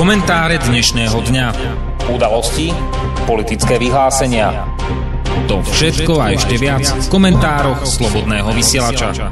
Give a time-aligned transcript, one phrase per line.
[0.00, 1.46] Komentáre dnešného dňa.
[2.08, 2.72] Udalosti,
[3.28, 4.64] politické vyhlásenia.
[5.44, 9.28] To všetko a ešte viac v komentároch Slobodného vysielača.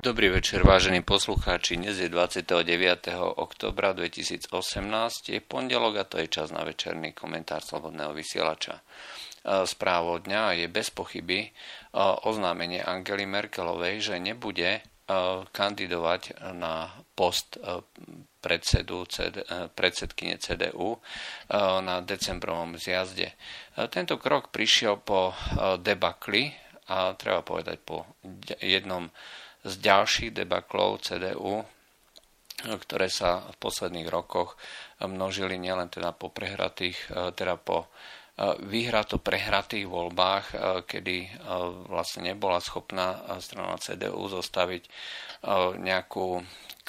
[0.00, 1.76] Dobrý večer, vážení poslucháči.
[1.76, 2.56] Dnes je 29.
[3.36, 4.48] oktobra 2018,
[5.28, 8.80] je pondelok a to je čas na večerný komentár Slobodného vysielača.
[9.44, 11.52] Správou dňa je bez pochyby
[12.24, 14.80] oznámenie Angely Merkelovej, že nebude
[15.50, 16.86] kandidovať na
[17.20, 17.60] post
[18.40, 19.44] predsedu, CD,
[19.76, 20.96] predsedkyne CDU
[21.84, 23.36] na decembrovom zjazde.
[23.92, 25.36] Tento krok prišiel po
[25.84, 26.48] debakli
[26.88, 28.08] a treba povedať po
[28.64, 29.12] jednom
[29.60, 31.60] z ďalších debaklov CDU,
[32.64, 34.56] ktoré sa v posledných rokoch
[35.04, 37.92] množili nielen teda po prehratých, teda po
[38.64, 40.44] vyhrato prehratých voľbách,
[40.88, 41.44] kedy
[41.92, 44.88] vlastne nebola schopná strana CDU zostaviť
[45.76, 46.40] nejakú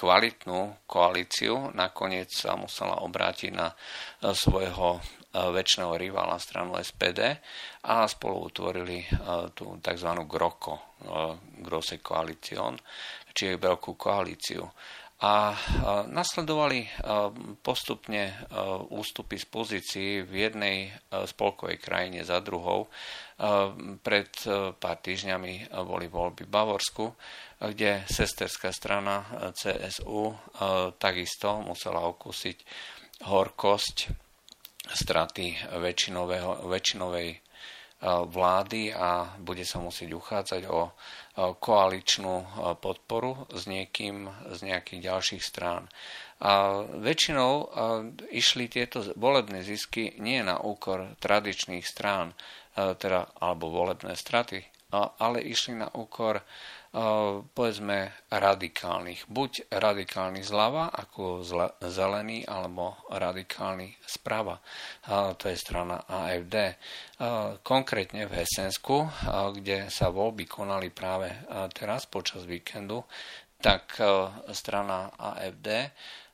[0.02, 1.70] kvalitnú koalíciu.
[1.78, 3.70] Nakoniec sa musela obrátiť na
[4.34, 4.98] svojho
[5.30, 7.38] väčšného rivala stranu SPD
[7.86, 9.06] a spolu utvorili
[9.54, 10.10] tú tzv.
[10.26, 10.98] GROKO,
[11.62, 12.82] Grosse Koalícion,
[13.30, 14.66] čiže veľkú koalíciu
[15.22, 15.54] a
[16.10, 16.90] nasledovali
[17.62, 18.34] postupne
[18.90, 20.78] ústupy z pozícií v jednej
[21.14, 22.90] spolkovej krajine za druhou.
[24.02, 24.32] Pred
[24.82, 27.06] pár týždňami boli voľby v Bavorsku,
[27.62, 30.34] kde sesterská strana CSU
[30.98, 32.58] takisto musela okúsiť
[33.30, 33.98] horkosť
[34.90, 35.54] straty
[36.66, 37.30] väčšinovej
[38.26, 40.90] vlády a bude sa musieť uchádzať o
[41.38, 42.44] koaličnú
[42.84, 45.88] podporu s niekým z nejakých ďalších strán.
[46.42, 47.70] A väčšinou
[48.34, 52.34] išli tieto volebné zisky nie na úkor tradičných strán,
[52.76, 56.44] teda, alebo volebné straty, ale išli na úkor
[56.92, 59.32] povedzme radikálnych.
[59.32, 61.40] Buď radikálny zľava, ako
[61.80, 64.60] zelený, alebo radikálny sprava.
[65.10, 66.76] To je strana AFD.
[67.64, 69.08] Konkrétne v Hesensku,
[69.56, 71.32] kde sa voľby konali práve
[71.72, 73.08] teraz počas víkendu,
[73.62, 73.96] tak
[74.52, 75.68] strana AFD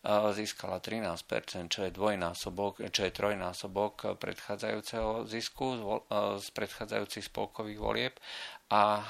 [0.07, 5.65] získala 13%, čo je dvojnásobok, čo je trojnásobok predchádzajúceho zisku
[6.39, 8.13] z predchádzajúcich spolkových volieb
[8.71, 9.03] a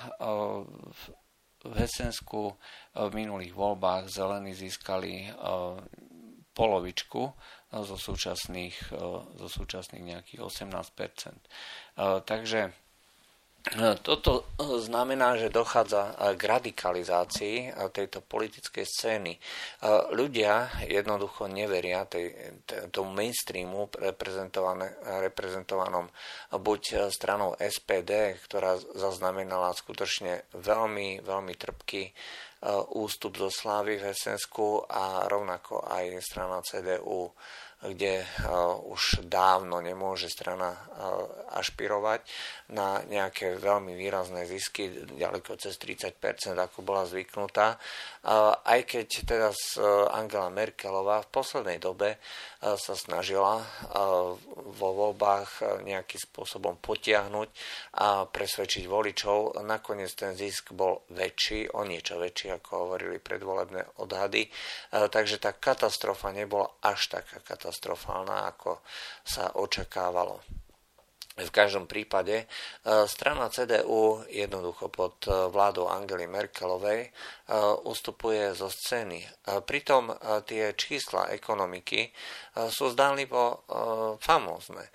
[1.63, 5.33] v Hesensku eh, v minulých voľbách zelení získali eh,
[6.53, 7.33] polovičku eh,
[7.81, 8.93] zo súčasných,
[9.37, 12.25] zo súčasných nejakých 18%.
[12.27, 12.86] Takže
[14.05, 19.33] toto znamená, že dochádza k radikalizácii tejto politickej scény.
[20.13, 22.07] Ľudia jednoducho neveria
[22.93, 23.89] tomu mainstreamu
[25.03, 26.07] reprezentovanom
[26.53, 32.03] buď stranou SPD, ktorá zaznamenala skutočne veľmi, veľmi trpký
[32.97, 37.29] ústup zo slávy v Hesensku a rovnako aj strana CDU
[37.77, 38.25] kde
[38.89, 40.73] už dávno nemôže strana
[41.53, 42.25] ašpirovať
[42.73, 47.77] na nejaké veľmi výrazné zisky, ďaleko cez 30%, ako bola zvyknutá.
[48.27, 49.49] Aj keď teda
[50.11, 52.19] Angela Merkelová v poslednej dobe
[52.59, 53.63] sa snažila
[54.75, 57.49] vo voľbách nejakým spôsobom potiahnuť
[58.03, 64.51] a presvedčiť voličov, nakoniec ten zisk bol väčší, o niečo väčší, ako hovorili predvolebné odhady.
[64.91, 68.83] Takže tá katastrofa nebola až taká katastrofálna ako
[69.23, 70.43] sa očakávalo.
[71.37, 72.45] V každom prípade e,
[73.05, 77.09] strana CDU jednoducho pod e, vládou Angely Merkelovej e,
[77.87, 79.23] ustupuje zo scény.
[79.63, 80.11] Pritom
[80.43, 82.11] tie čísla ekonomiky
[82.67, 83.63] sú zdánlivo
[84.19, 84.91] famózne.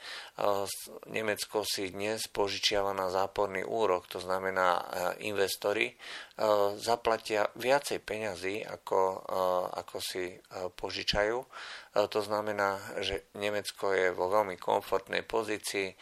[1.09, 4.85] Nemecko si dnes požičiava na záporný úrok, to znamená
[5.25, 5.97] investori
[6.77, 9.01] zaplatia viacej peňazí, ako,
[9.73, 10.37] ako si
[10.77, 11.39] požičajú
[11.93, 15.93] to znamená, že Nemecko je vo veľmi komfortnej pozícii.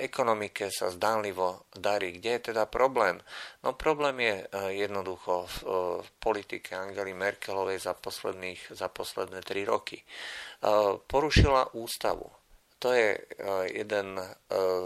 [0.00, 2.16] Ekonomike sa zdánlivo darí.
[2.16, 3.20] Kde je teda problém?
[3.60, 4.48] No problém je
[4.80, 5.56] jednoducho v
[6.18, 10.00] politike Angely Merkelovej za, posledných, za posledné tri roky.
[10.00, 10.04] E,
[10.98, 12.30] porušila ústavu.
[12.80, 13.12] To je
[13.76, 14.16] jeden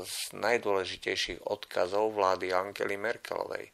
[0.02, 3.70] z najdôležitejších odkazov vlády Angely Merkelovej.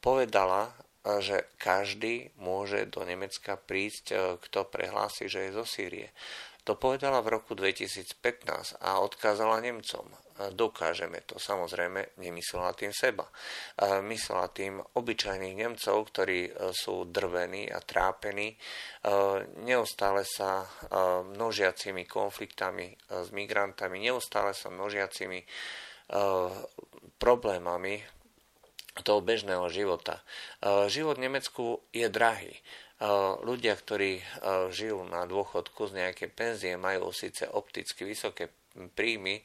[0.00, 0.72] Povedala,
[1.02, 6.14] že každý môže do Nemecka prísť, e, kto prehlási, že je zo Sýrie.
[6.62, 10.06] To povedala v roku 2015 a odkázala Nemcom.
[10.42, 13.30] E, dokážeme to, samozrejme, nemyslela tým seba.
[13.78, 18.54] E, myslela tým obyčajných Nemcov, ktorí sú drvení a trápení
[19.62, 20.62] neustále sa
[21.26, 25.42] množiacimi konfliktami s migrantami, neustále sa množiacimi
[27.18, 27.94] problémami
[29.00, 30.20] toho bežného života.
[30.60, 32.52] E, život v Nemecku je drahý.
[32.52, 32.60] E,
[33.40, 34.20] ľudia, ktorí
[34.68, 38.52] žijú na dôchodku z nejakej penzie, majú síce opticky vysoké
[38.94, 39.42] príjmy,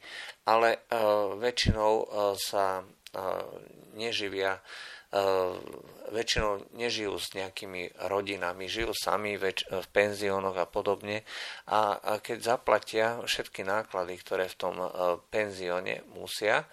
[0.48, 0.84] ale
[1.38, 1.92] väčšinou
[2.36, 2.84] sa
[3.96, 4.60] neživia
[6.08, 11.24] väčšinou nežijú s nejakými rodinami, žijú sami v penziónoch a podobne
[11.64, 14.76] a, keď zaplatia všetky náklady, ktoré v tom
[15.32, 16.68] penzióne musia,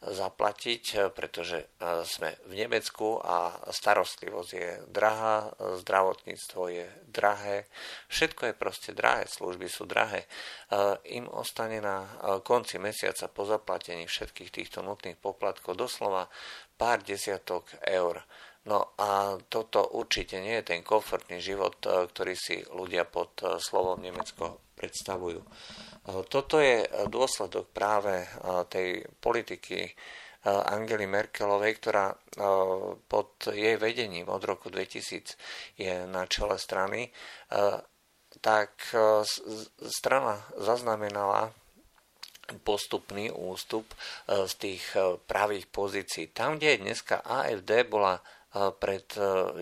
[0.00, 1.68] zaplatiť, eh, pretože
[2.08, 5.52] sme v Nemecku a starostlivosť je drahá,
[5.84, 7.68] zdravotníctvo je drahé,
[8.08, 10.24] všetko je proste drahé, služby sú drahé.
[11.10, 12.06] Im ostane na
[12.46, 16.30] konci mesiaca po zaplatení všetkých týchto nutných poplatkov doslova
[16.80, 18.24] pár desiatok eur.
[18.64, 24.72] No a toto určite nie je ten komfortný život, ktorý si ľudia pod slovom Nemecko
[24.76, 25.40] predstavujú.
[26.28, 28.24] Toto je dôsledok práve
[28.72, 29.92] tej politiky
[30.44, 32.16] Angely Merkelovej, ktorá
[33.08, 35.36] pod jej vedením od roku 2000
[35.76, 37.12] je na čele strany,
[38.40, 38.72] tak
[39.84, 41.52] strana zaznamenala
[42.58, 43.86] postupný ústup
[44.26, 44.82] z tých
[45.30, 46.34] pravých pozícií.
[46.34, 48.18] Tam, kde je dneska AFD, bola
[48.82, 49.06] pred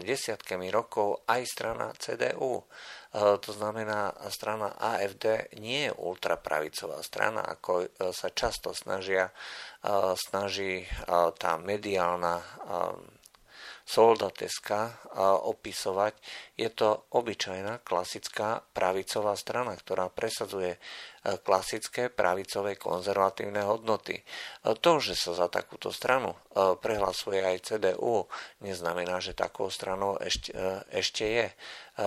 [0.00, 2.64] desiatkami rokov aj strana CDU.
[3.08, 9.32] E, to znamená, strana AFD nie je ultrapravicová strana, ako e, sa často snažia, e,
[10.12, 10.84] snaží
[11.40, 12.44] tá mediálna
[13.88, 15.08] soldateska
[15.48, 16.12] opisovať.
[16.60, 20.76] Je to obyčajná klasická pravicová strana, ktorá presadzuje
[21.40, 24.20] klasické pravicové konzervatívne hodnoty.
[24.60, 28.28] To, že sa za takúto stranu prehlasuje aj CDU,
[28.60, 30.52] neznamená, že takou stranou ešte,
[30.92, 31.46] ešte je.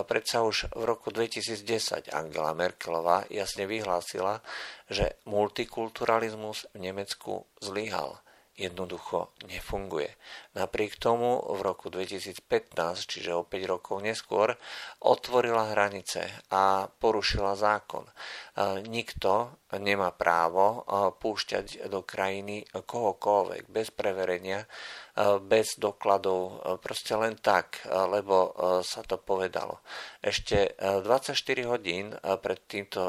[0.06, 4.45] Predsa už v roku 2010 Angela Merkelová jasne vyhlásila,
[4.86, 8.22] že multikulturalizmus v Nemecku zlyhal
[8.61, 10.13] jednoducho nefunguje.
[10.53, 12.45] Napriek tomu v roku 2015,
[13.09, 14.53] čiže o 5 rokov neskôr,
[15.01, 18.05] otvorila hranice a porušila zákon.
[18.85, 20.85] Nikto nemá právo
[21.17, 24.69] púšťať do krajiny kohokoľvek bez preverenia,
[25.45, 29.83] bez dokladov, proste len tak, lebo sa to povedalo.
[30.23, 31.35] Ešte 24
[31.67, 33.01] hodín pred týmto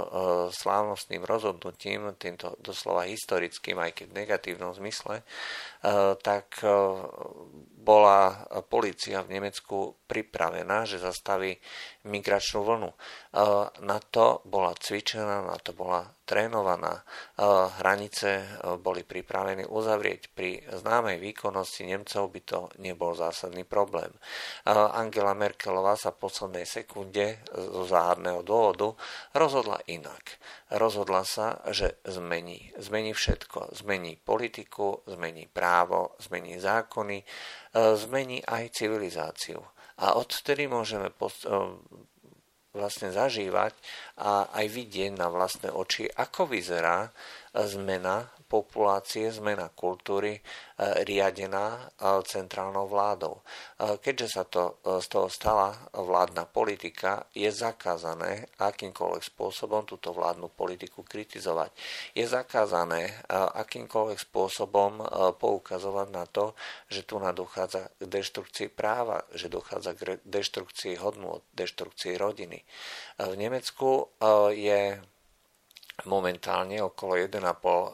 [0.50, 5.22] slávnostným rozhodnutím, týmto doslova historickým, aj keď v negatívnom zmysle,
[6.22, 6.58] tak
[7.82, 11.58] bola policia v Nemecku pripravená, že zastaví
[12.06, 12.90] migračnú vlnu.
[13.82, 17.04] Na to bola cvičená, na to bola trénovaná.
[17.76, 20.32] Hranice boli pripravení uzavrieť.
[20.32, 24.08] Pri známej výkonnosti Nemcov by to nebol zásadný problém.
[24.64, 28.96] Angela Merkelová sa v poslednej sekunde zo záhadného dôvodu
[29.36, 30.40] rozhodla inak.
[30.72, 32.72] Rozhodla sa, že zmení.
[32.80, 33.76] Zmení všetko.
[33.76, 37.20] Zmení politiku, zmení právo, zmení zákony,
[37.76, 39.60] zmení aj civilizáciu.
[40.00, 41.12] A odtedy môžeme
[42.72, 43.76] vlastne zažívať
[44.20, 47.12] a aj vidieť na vlastné oči, ako vyzerá
[47.52, 50.40] zmena populácie, zmena kultúry e,
[51.08, 53.40] riadená e, centrálnou vládou.
[53.40, 60.52] E, keďže sa to z toho stala vládna politika, je zakázané akýmkoľvek spôsobom túto vládnu
[60.52, 61.72] politiku kritizovať.
[62.12, 65.00] Je zakázané akýmkoľvek spôsobom
[65.38, 66.52] poukazovať na to,
[66.90, 72.58] že tu dochádza k deštrukcii práva, že dochádza k deštrukcii hodnú, deštrukcii rodiny.
[73.22, 74.10] V Nemecku
[74.50, 74.98] je
[76.08, 77.84] momentálne okolo 1,5 eh,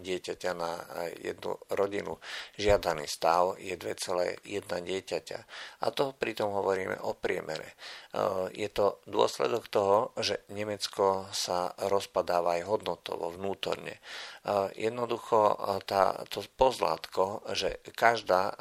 [0.00, 0.72] dieťaťa na
[1.20, 2.18] jednu rodinu.
[2.58, 4.42] Žiadaný stav je 2,1
[4.82, 5.38] dieťaťa.
[5.84, 7.76] A to pritom hovoríme o priemere.
[8.12, 14.00] Eh, je to dôsledok toho, že Nemecko sa rozpadáva aj hodnotovo, vnútorne.
[14.00, 15.54] Eh, jednoducho
[15.86, 18.54] tá, to pozlátko, že každá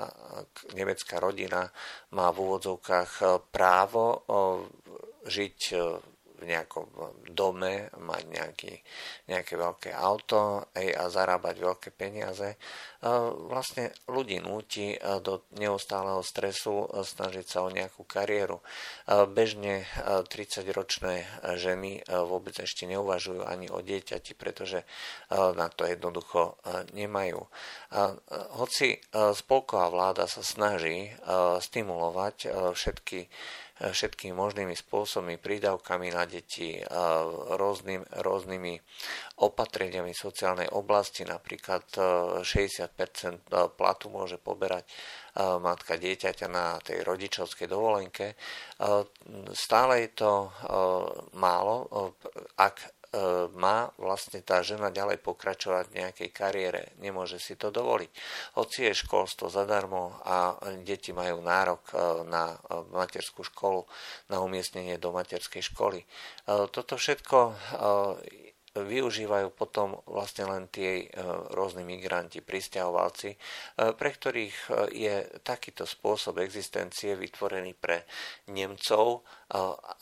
[0.78, 1.70] nemecká rodina
[2.14, 4.24] má v úvodzovkách právo
[5.26, 5.58] žiť
[6.42, 6.90] v nejakom
[7.30, 8.74] dome, mať nejaký,
[9.30, 12.58] nejaké veľké auto ej, a zarábať veľké peniaze,
[13.46, 18.66] vlastne ľudí núti do neustáleho stresu snažiť sa o nejakú kariéru.
[19.30, 24.82] Bežne 30-ročné ženy vôbec ešte neuvažujú ani o dieťati, pretože
[25.30, 26.58] na to jednoducho
[26.98, 27.46] nemajú.
[28.58, 28.98] Hoci
[29.38, 31.14] spolková vláda sa snaží
[31.62, 33.30] stimulovať všetky
[33.82, 36.78] všetkými možnými spôsobmi, prídavkami na deti,
[37.58, 38.74] rôznym, rôznymi
[39.42, 41.82] opatreniami sociálnej oblasti, napríklad
[42.46, 44.92] 60% e, platu môže poberať e,
[45.58, 48.34] matka dieťaťa na tej rodičovskej dovolenke.
[48.34, 48.36] E,
[49.58, 50.32] stále je to
[51.34, 51.90] málo,
[52.62, 53.01] ak
[53.60, 56.96] má vlastne tá žena ďalej pokračovať v nejakej kariére.
[57.04, 58.12] Nemôže si to dovoliť.
[58.56, 61.92] Hoci je školstvo zadarmo a deti majú nárok
[62.32, 62.56] na
[62.96, 63.84] materskú školu,
[64.32, 66.08] na umiestnenie do materskej školy.
[66.48, 67.38] Toto všetko
[68.72, 71.06] využívajú potom vlastne len tie e,
[71.52, 73.38] rôzni migranti, pristahovalci, e,
[73.92, 78.08] pre ktorých e, je takýto spôsob existencie vytvorený pre
[78.48, 79.28] Nemcov,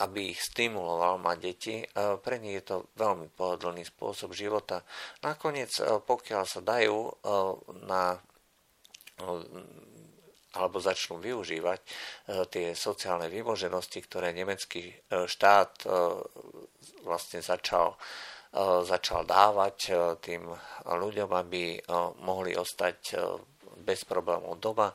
[0.05, 1.81] aby ich stimuloval mať deti.
[1.97, 4.85] Pre nich je to veľmi pohodlný spôsob života.
[5.25, 5.73] Nakoniec,
[6.05, 7.09] pokiaľ sa dajú
[7.89, 8.21] na
[10.53, 11.79] alebo začnú využívať
[12.53, 15.89] tie sociálne vymoženosti, ktoré nemecký štát
[17.01, 17.97] vlastne začal
[18.83, 19.77] začal dávať
[20.25, 20.49] tým
[20.85, 21.77] ľuďom, aby
[22.25, 22.97] mohli ostať
[23.89, 24.93] bez problémov doma,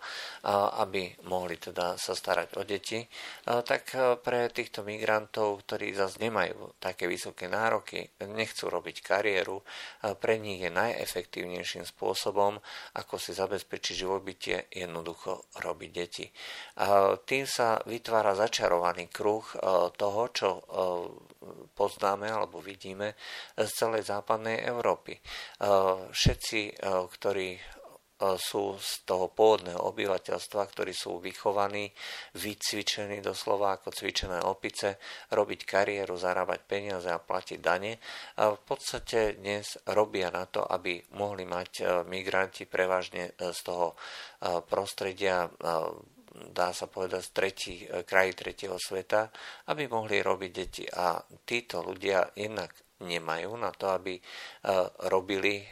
[0.78, 3.02] aby mohli teda sa starať o deti,
[3.42, 3.90] tak
[4.22, 9.58] pre týchto migrantov, ktorí zase nemajú také vysoké nároky, nechcú robiť kariéru,
[10.22, 12.62] pre nich je najefektívnejším spôsobom,
[12.94, 16.30] ako si zabezpečiť živobytie, jednoducho robiť deti.
[17.26, 19.42] Tým sa vytvára začarovaný kruh
[19.98, 20.62] toho, čo
[21.74, 23.16] poznáme alebo vidíme
[23.58, 25.16] z celej západnej Európy.
[26.12, 26.60] Všetci,
[27.08, 27.56] ktorí
[28.18, 31.90] sú z toho pôvodného obyvateľstva, ktorí sú vychovaní,
[32.38, 34.96] vycvičení doslova ako cvičené opice,
[35.34, 37.98] robiť kariéru, zarábať peniaze a platiť dane.
[38.38, 43.98] A v podstate dnes robia na to, aby mohli mať migranti prevažne z toho
[44.70, 45.50] prostredia
[46.34, 49.30] dá sa povedať, z tretí, krají tretieho sveta,
[49.70, 50.82] aby mohli robiť deti.
[50.82, 54.16] A títo ľudia jednak nemajú na to, aby
[55.12, 55.62] robili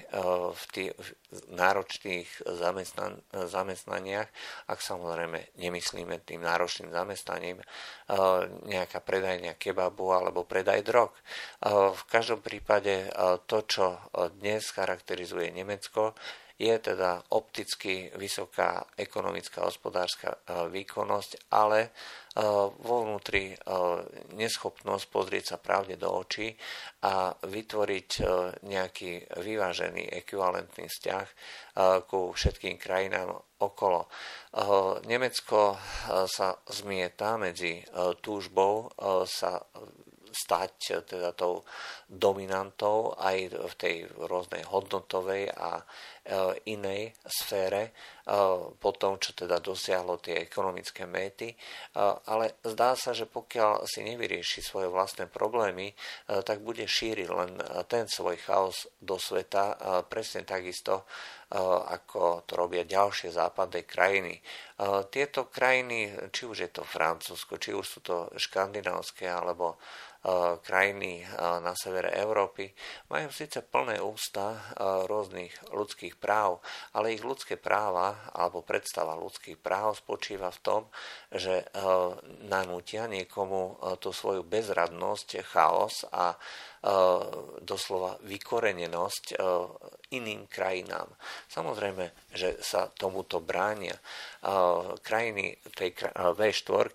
[0.53, 0.93] v tých
[1.49, 2.29] náročných
[2.61, 4.29] zamestnan- zamestnaniach,
[4.69, 7.65] ak samozrejme nemyslíme tým náročným zamestnaním
[8.69, 11.17] nejaká predajňa kebabu alebo predaj drog.
[11.97, 13.09] V každom prípade
[13.49, 13.97] to, čo
[14.37, 16.13] dnes charakterizuje Nemecko,
[16.59, 20.39] je teda opticky vysoká ekonomická hospodárska e,
[20.71, 21.91] výkonnosť, ale e,
[22.83, 23.57] vo vnútri e,
[24.37, 26.53] neschopnosť pozrieť sa pravde do očí
[27.03, 28.11] a vytvoriť
[28.63, 31.27] nejaký vyvážený ekvivalentný vzťah
[32.07, 34.07] ku všetkým krajinám okolo.
[35.11, 35.75] Nemecko
[36.31, 37.83] sa zmieta medzi
[38.23, 38.87] túžbou
[39.27, 39.59] sa
[40.43, 41.63] stať teda tou
[42.11, 43.97] dominantou aj v tej
[44.27, 45.85] rôznej hodnotovej a e,
[46.75, 47.91] inej sfére e,
[48.77, 51.55] po tom, čo teda dosiahlo tie ekonomické méty.
[52.27, 55.95] Ale zdá sa, že pokiaľ si nevyrieši svoje vlastné problémy,
[56.27, 57.51] tak bude šíriť len
[57.87, 59.77] ten svoj chaos do sveta
[60.09, 61.05] presne takisto,
[61.89, 64.41] ako to robia ďalšie západné krajiny.
[65.13, 69.77] Tieto krajiny, či už je to Francúzsko, či už sú to škandinávské alebo
[70.63, 72.71] krajiny na severe Európy
[73.11, 74.55] majú síce plné ústa
[75.11, 76.63] rôznych ľudských práv,
[76.95, 80.83] ale ich ľudské práva alebo predstava ľudských práv spočíva v tom,
[81.27, 81.67] že
[82.47, 86.39] nanútia niekomu tú svoju bezradnosť, chaos a
[87.63, 89.39] doslova vykorenenosť
[90.13, 91.07] iným krajinám.
[91.47, 93.95] Samozrejme, že sa tomuto bránia.
[94.99, 96.91] Krajiny tej V4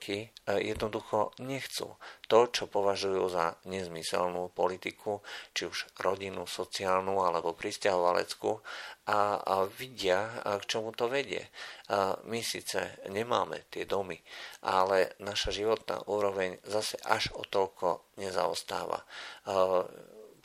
[0.59, 1.95] jednoducho nechcú
[2.27, 5.23] to, čo považujú za nezmyselnú politiku,
[5.55, 8.59] či už rodinu, sociálnu alebo pristahovaleckú
[9.07, 11.39] a, a vidia, k čomu to vedie.
[11.87, 14.19] A my síce nemáme tie domy,
[14.67, 18.99] ale naša životná úroveň zase až o toľko nezaostáva.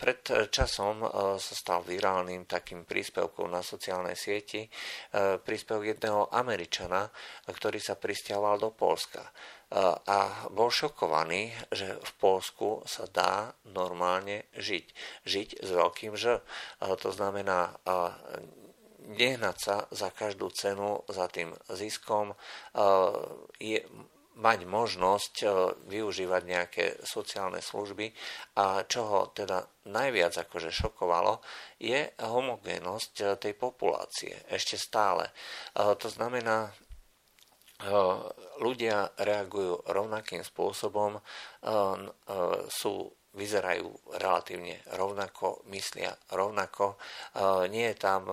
[0.02, 1.06] Pred časom
[1.38, 4.66] sa stal virálnym takým príspevkom na sociálnej sieti
[5.46, 7.06] príspevok jedného Američana,
[7.46, 9.22] ktorý sa pristiaval do Polska
[10.04, 10.18] a
[10.52, 14.86] bol šokovaný, že v Polsku sa dá normálne žiť.
[15.24, 16.44] Žiť s veľkým Ž.
[16.80, 17.72] To znamená
[19.16, 22.36] nehnať sa za každú cenu za tým ziskom,
[23.56, 23.80] je,
[24.32, 25.34] mať možnosť
[25.88, 28.12] využívať nejaké sociálne služby
[28.56, 31.40] a čo ho teda najviac akože šokovalo,
[31.76, 35.28] je homogénnosť tej populácie ešte stále.
[35.76, 36.72] To znamená,
[38.62, 41.18] ľudia reagujú rovnakým spôsobom,
[42.68, 42.94] sú
[43.32, 43.88] vyzerajú
[44.20, 47.00] relatívne rovnako, myslia rovnako.
[47.72, 48.28] Nie je tam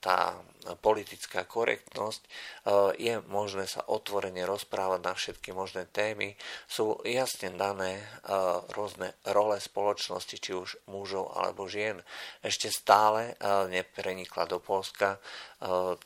[0.00, 0.40] tá
[0.80, 2.20] politická korektnosť,
[2.96, 8.00] je možné sa otvorene rozprávať na všetky možné témy, sú jasne dané
[8.72, 12.00] rôzne role spoločnosti, či už mužov alebo žien.
[12.40, 13.36] Ešte stále
[13.68, 15.20] neprenikla do Polska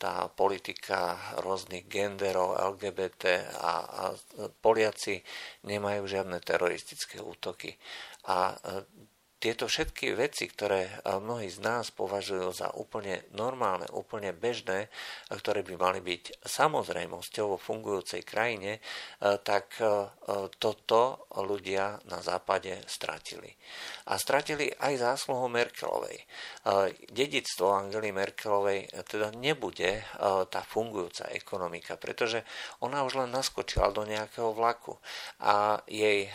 [0.02, 4.04] tá politika rôznych genderov, LGBT a, a
[4.58, 5.22] Poliaci
[5.62, 7.78] nemajú žiadne teroristické útoky.
[8.26, 8.84] A
[9.44, 14.88] tieto všetky veci, ktoré mnohí z nás považujú za úplne normálne, úplne bežné,
[15.28, 18.80] ktoré by mali byť samozrejmosťou vo fungujúcej krajine,
[19.20, 19.76] tak
[20.56, 23.52] toto ľudia na západe stratili.
[24.08, 26.24] A stratili aj zásluhu Merkelovej.
[27.12, 30.08] Dedictvo Angely Merkelovej teda nebude
[30.48, 32.48] tá fungujúca ekonomika, pretože
[32.80, 34.96] ona už len naskočila do nejakého vlaku
[35.44, 36.32] a jej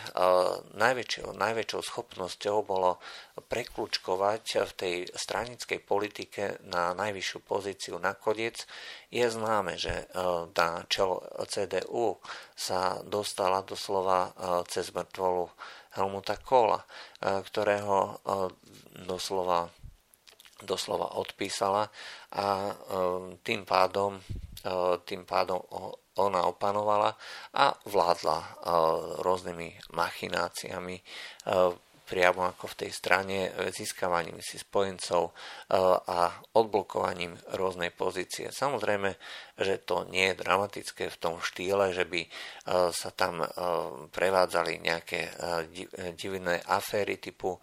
[0.78, 2.99] najväčšou, najväčšou schopnosťou bolo
[3.48, 8.64] preklúčkovať v tej stranickej politike na najvyššiu pozíciu nakoniec.
[9.10, 10.06] Je známe, že
[10.54, 12.20] na čelo CDU
[12.54, 14.32] sa dostala doslova
[14.68, 15.50] cez mŕtvolu
[15.90, 16.86] Helmuta Kohla, e,
[17.42, 18.12] ktorého e,
[19.06, 19.66] doslova,
[20.62, 21.90] doslova odpísala
[22.30, 22.74] a e,
[23.42, 24.20] tým pádom,
[25.08, 25.56] tým pádom
[26.20, 27.16] ona opanovala
[27.56, 28.60] a vládla
[29.24, 31.00] rôznymi machináciami
[32.10, 35.32] priamo ako v tej strane e, získavaním si spojencov e,
[36.10, 38.50] a odblokovaním rôznej pozície.
[38.50, 39.14] Samozrejme,
[39.54, 42.28] že to nie je dramatické v tom štýle, že by e,
[42.90, 43.46] sa tam
[44.10, 45.30] prevádzali nejaké
[46.16, 47.60] divné aféry typu,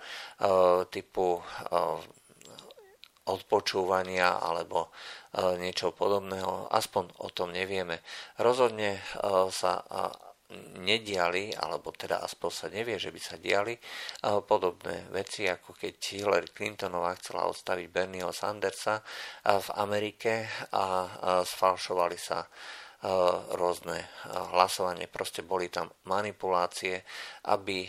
[0.93, 1.41] typu
[3.27, 4.93] odpočúvania alebo
[5.57, 6.71] niečo podobného.
[6.71, 7.99] Aspoň o tom nevieme.
[8.39, 9.01] Rozhodne
[9.49, 9.83] sa
[10.79, 13.75] nediali, alebo teda aspoň sa nevie, že by sa diali
[14.47, 19.03] podobné veci, ako keď Hillary Clintonová chcela odstaviť Bernieho Sandersa
[19.43, 22.47] v Amerike a sfalšovali sa
[23.53, 23.99] rôzne
[24.55, 25.05] hlasovanie.
[25.11, 27.03] Proste boli tam manipulácie,
[27.51, 27.85] aby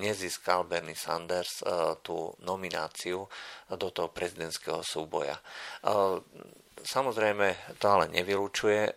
[0.00, 1.60] nezískal Bernie Sanders
[2.00, 3.26] tú nomináciu
[3.66, 5.36] do toho prezidentského súboja.
[6.80, 8.92] Samozrejme, to ale nevylučuje e,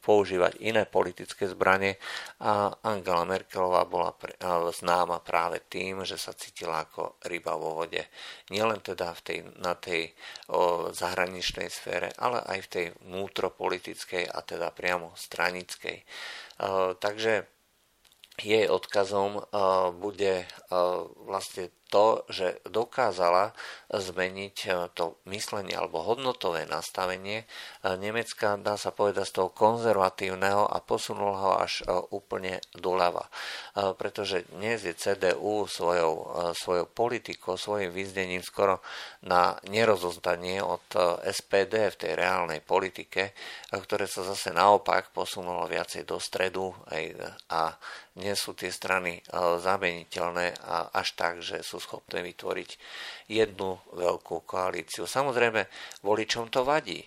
[0.00, 2.00] používať iné politické zbranie
[2.40, 4.36] a Angela Merkelová bola e,
[4.72, 8.00] známa práve tým, že sa cítila ako ryba vo vode.
[8.48, 10.12] Nielen teda v tej, na tej
[10.92, 15.96] zahraničnej sfére, ale aj v tej vnútropolitickej a teda priamo stranickej.
[16.00, 16.04] E,
[16.96, 17.46] takže
[18.36, 19.48] jej odkazom
[19.96, 20.44] bude
[21.24, 23.54] vlastne to, že dokázala
[23.90, 30.66] zmeniť eh, to myslenie alebo hodnotové nastavenie eh, Nemecka, dá sa povedať, z toho konzervatívneho
[30.66, 33.28] a posunula ho až eh, úplne doľava.
[33.76, 38.80] Pretože dnes je CDU svojou, svojou politikou, svojim vyzdením skoro
[39.20, 40.80] na nerozozdanie od
[41.20, 43.36] SPD v tej reálnej politike,
[43.68, 46.72] ktoré sa zase naopak posunulo viacej do stredu
[47.52, 47.76] a
[48.16, 49.20] dnes sú tie strany
[49.60, 50.56] zameniteľné
[50.96, 52.70] až tak, že sú schopné vytvoriť
[53.30, 55.04] jednu veľkú koalíciu.
[55.06, 55.66] Samozrejme,
[56.02, 57.02] voličom to vadí.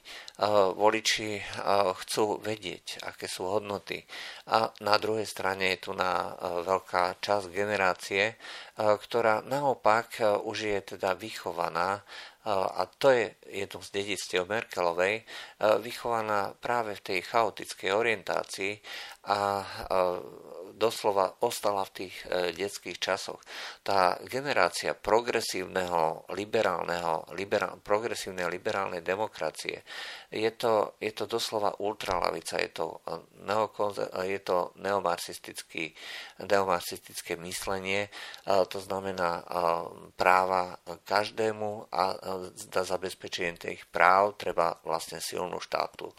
[0.76, 1.40] Voliči
[2.04, 4.00] chcú vedieť, aké sú hodnoty.
[4.50, 8.40] A na druhej strane je tu na veľká časť generácie,
[8.80, 12.02] ktorá naopak už je teda vychovaná
[12.50, 15.28] a to je jedno z dedictiev Merkelovej,
[15.84, 18.80] vychovaná práve v tej chaotickej orientácii
[19.28, 19.62] a
[20.80, 23.44] doslova ostala v tých e, detských časoch.
[23.84, 29.84] Tá generácia progresívneho, liberálneho, liberál, progresívnej liberálnej demokracie,
[30.32, 38.08] je to, je to doslova ultralavica, je to, e, neokonze, je to neomarxistické myslenie,
[38.46, 39.44] to znamená
[40.16, 42.16] práva každému a
[42.56, 46.14] za zabezpečenie tých práv treba vlastne silnú štátu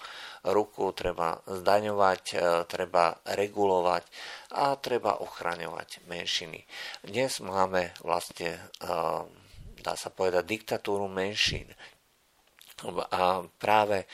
[0.44, 4.04] ruku, treba zdaňovať, e, treba regulovať
[4.50, 6.66] a treba ochraňovať menšiny.
[7.06, 8.90] Dnes máme vlastne, e,
[9.80, 11.70] dá sa povedať, diktatúru menšín.
[13.10, 14.06] A práve e,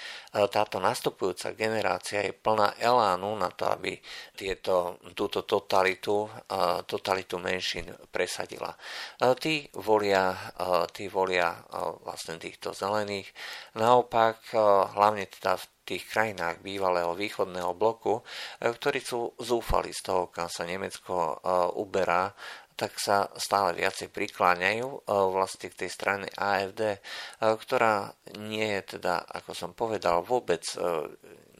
[0.51, 3.99] táto nastupujúca generácia je plná elánu na to, aby
[4.35, 6.29] tieto, túto totalitu,
[6.85, 8.75] totalitu menšín presadila.
[9.41, 10.35] Tí volia,
[10.93, 11.57] tí volia
[12.05, 13.33] vlastne týchto zelených.
[13.79, 14.53] Naopak,
[14.93, 18.23] hlavne teda v tých krajinách bývalého východného bloku, e,
[18.75, 21.35] ktorí sú zúfali z toho, kam sa Nemecko e,
[21.79, 22.35] uberá,
[22.77, 27.01] tak sa stále viacej prikláňajú e, vlastne k tej strane AFD,
[27.41, 30.63] ktorá nie je teda, ako som povedal, vôbec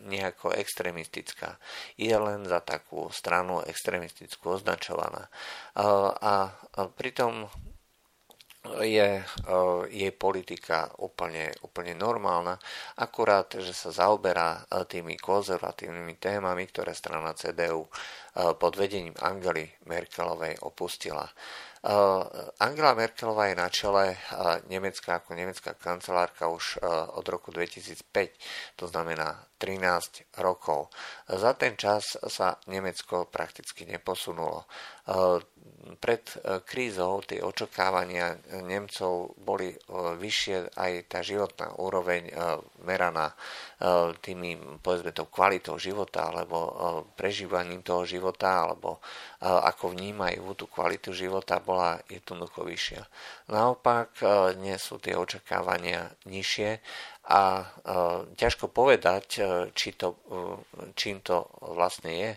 [0.07, 1.59] nejako extremistická.
[1.99, 5.27] Je len za takú stranu extremistickú označovaná.
[5.75, 6.55] A
[6.95, 7.51] pritom
[8.83, 9.25] je
[9.91, 12.59] jej politika úplne, úplne normálna,
[12.99, 17.91] akurát, že sa zaoberá e, tými konzervatívnymi témami, ktoré strana CDU e,
[18.59, 21.27] pod vedením Angely Merkelovej opustila.
[22.59, 24.19] Angela Merkelová je na čele
[24.67, 26.83] Nemecka ako nemecká kancelárka už
[27.15, 28.03] od roku 2005,
[28.75, 30.91] to znamená 13 rokov.
[31.31, 34.67] Za ten čas sa Nemecko prakticky neposunulo
[35.99, 39.79] pred e, krízou tie očakávania Nemcov boli e,
[40.19, 42.33] vyššie, aj tá životná úroveň e,
[42.85, 43.35] meraná
[44.25, 46.73] tými, povedzme, tou kvalitou života alebo
[47.13, 49.05] prežívaním toho života alebo
[49.45, 53.05] ako vnímajú tú kvalitu života bola jednoducho vyššia.
[53.53, 54.17] Naopak
[54.57, 56.81] dnes sú tie očakávania nižšie
[57.27, 57.67] a
[58.39, 59.43] ťažko povedať,
[59.75, 60.15] či to,
[60.95, 62.31] čím to vlastne je,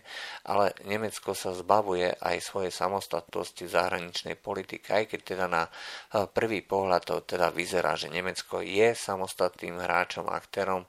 [0.50, 5.70] ale Nemecko sa zbavuje aj svojej samostatnosti v zahraničnej politike, aj keď teda na
[6.34, 10.82] prvý pohľad to teda vyzerá, že Nemecko je samostatným hráčom, aktérom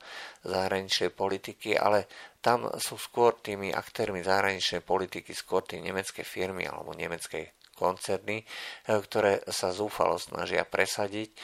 [0.50, 2.10] zahraničnej politiky, ale
[2.42, 8.46] tam sú skôr tými aktérmi zahraničnej politiky, skôr tie nemecké firmy alebo nemecké koncerny, e,
[8.86, 11.38] ktoré sa zúfalo snažia presadiť e,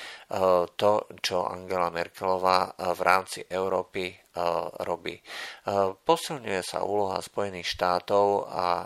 [0.77, 4.13] to, čo Angela Merkelová e, v rámci Európy
[4.85, 5.17] robí.
[6.05, 8.85] Posilňuje sa úloha Spojených štátov a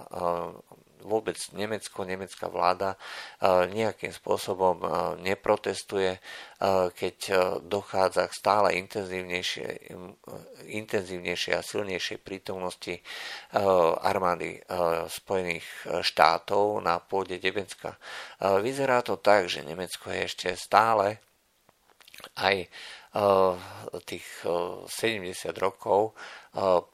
[1.04, 2.96] vôbec Nemecko, nemecká vláda
[3.70, 4.82] nejakým spôsobom
[5.22, 6.22] neprotestuje,
[6.96, 7.18] keď
[7.66, 9.92] dochádza k stále intenzívnejšej,
[10.70, 13.02] intenzívnejšej a silnejšej prítomnosti
[14.06, 14.62] armády
[15.10, 15.66] Spojených
[16.06, 17.98] štátov na pôde Nebenska.
[18.40, 21.18] Vyzerá to tak, že Nemecko je ešte stále
[22.38, 22.70] aj
[24.08, 26.15] tých 70 rokov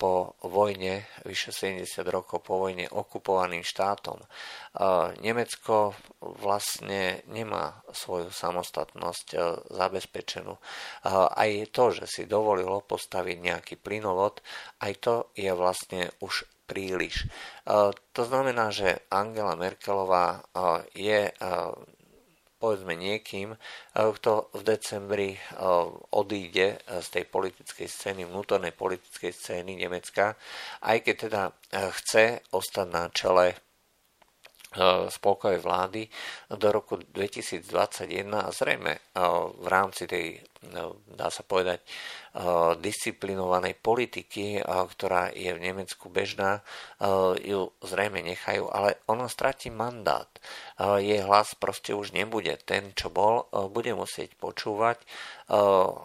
[0.01, 0.13] po
[0.45, 4.17] vojne, vyše 70 rokov po vojne okupovaným štátom.
[5.21, 9.27] Nemecko vlastne nemá svoju samostatnosť
[9.69, 10.57] zabezpečenú.
[11.33, 14.41] Aj to, že si dovolilo postaviť nejaký plynovod,
[14.81, 17.29] aj to je vlastne už príliš.
[18.13, 20.41] To znamená, že Angela Merkelová
[20.97, 21.29] je
[22.57, 23.57] povedzme niekým, eh,
[23.95, 25.41] kto v decembri eh,
[26.13, 30.35] odíde eh, z tej politickej scény, vnútornej politickej scény Nemecka,
[30.81, 33.55] aj keď teda chce ostať na čele
[35.09, 36.05] spolkovej vlády
[36.53, 37.65] do roku 2021
[38.35, 38.99] a zrejme
[39.57, 40.43] v rámci tej,
[41.13, 41.81] dá sa povedať,
[42.83, 46.61] disciplinovanej politiky, ktorá je v Nemecku bežná,
[47.41, 50.29] ju zrejme nechajú, ale ona stratí mandát.
[50.79, 55.01] Jej hlas proste už nebude ten, čo bol, bude musieť počúvať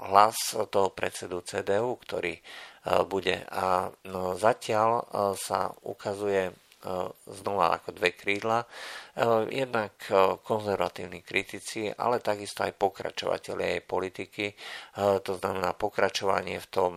[0.08, 0.36] hlas
[0.70, 2.38] toho predsedu CDU, ktorý
[3.06, 3.44] bude.
[3.52, 5.06] A no, zatiaľ
[5.38, 6.54] sa ukazuje
[7.26, 8.62] znova ako dve krídla.
[8.62, 8.66] E,
[9.54, 14.46] jednak e, konzervatívni kritici, ale takisto aj pokračovateľia jej politiky,
[15.22, 16.94] to znamená pokračovanie v tom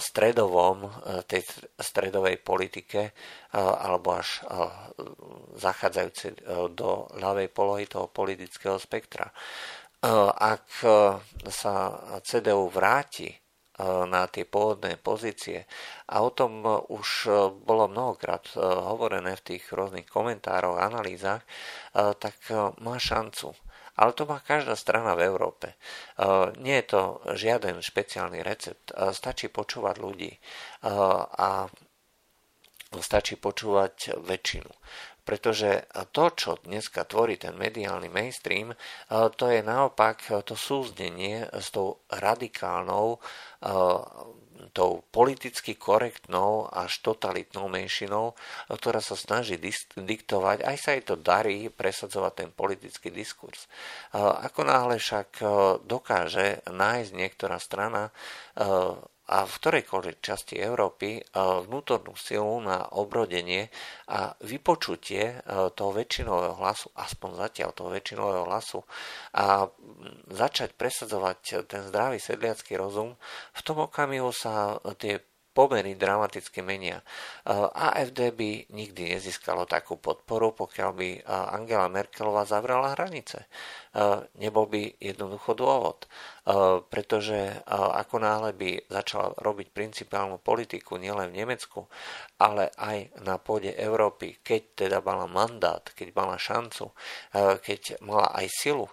[0.00, 0.88] stredovom,
[1.26, 1.42] tej
[1.76, 3.12] stredovej politike
[3.54, 4.42] alebo až
[5.58, 9.28] zachádzajúce do ľavej polohy toho politického spektra.
[10.34, 10.66] Ak
[11.48, 11.74] sa
[12.22, 13.43] CDU vráti
[13.82, 15.66] na tie pôvodné pozície.
[16.06, 17.26] A o tom už
[17.66, 21.42] bolo mnohokrát hovorené v tých rôznych komentároch, analýzach,
[21.94, 22.38] tak
[22.78, 23.50] má šancu.
[23.94, 25.78] Ale to má každá strana v Európe.
[26.58, 27.02] Nie je to
[27.38, 28.90] žiaden špeciálny recept.
[29.14, 30.34] Stačí počúvať ľudí
[31.38, 31.70] a
[32.98, 34.70] stačí počúvať väčšinu
[35.24, 38.76] pretože to, čo dneska tvorí ten mediálny mainstream,
[39.08, 43.18] to je naopak to súznenie s tou radikálnou,
[44.72, 48.38] tou politicky korektnou až totalitnou menšinou,
[48.70, 49.60] ktorá sa snaží
[49.96, 53.66] diktovať, aj sa jej to darí presadzovať ten politický diskurs.
[54.14, 55.40] Ako náhle však
[55.84, 58.12] dokáže nájsť niektorá strana
[59.24, 63.72] a v ktorejkoľvek časti Európy e, vnútornú silu na obrodenie
[64.12, 65.36] a vypočutie e,
[65.72, 68.84] toho väčšinového hlasu, aspoň zatiaľ toho väčšinového hlasu
[69.32, 69.64] a
[70.28, 73.16] začať presadzovať ten zdravý sedliacký rozum,
[73.56, 76.98] v tom okamihu sa tie pomery dramaticky menia.
[77.72, 81.08] AFD by nikdy nezískalo takú podporu, pokiaľ by
[81.54, 83.46] Angela Merkelová zavrala hranice.
[84.42, 86.10] Nebol by jednoducho dôvod,
[86.90, 91.86] pretože ako náhle by začala robiť principiálnu politiku nielen v Nemecku,
[92.42, 96.90] ale aj na pôde Európy, keď teda mala mandát, keď mala šancu,
[97.62, 98.90] keď mala aj silu,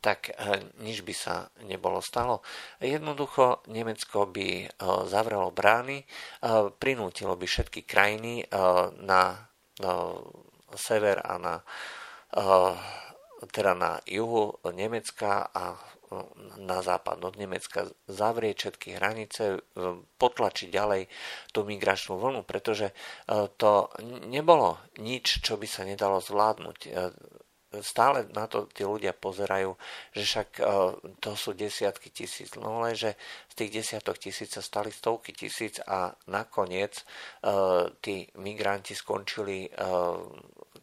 [0.00, 1.34] tak eh, nič by sa
[1.66, 2.40] nebolo stalo.
[2.78, 4.68] Jednoducho Nemecko by eh,
[5.10, 6.06] zavrelo brány, eh,
[6.76, 8.44] prinútilo by všetky krajiny
[9.02, 9.48] na
[10.76, 11.54] sever a na,
[13.50, 15.74] teda na juhu Nemecka a
[16.60, 19.64] na západ od Nemecka, zavrieť všetky hranice,
[20.20, 21.08] potlačiť ďalej
[21.56, 22.92] tú migračnú vlnu, pretože
[23.56, 23.88] to
[24.28, 26.78] nebolo nič, čo by sa nedalo zvládnuť
[27.80, 29.72] stále na to tí ľudia pozerajú,
[30.12, 30.62] že však e,
[31.16, 33.16] to sú desiatky tisíc, no ale že
[33.48, 37.04] z tých desiatok tisíc sa stali stovky tisíc a nakoniec e,
[38.04, 39.70] tí migranti skončili, e,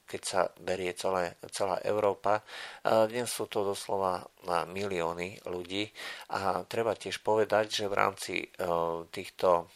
[0.10, 2.42] keď sa berie celé, celá Európa.
[2.82, 5.86] Dnes sú to doslova na milióny ľudí
[6.34, 8.34] a treba tiež povedať, že v rámci
[9.14, 9.70] týchto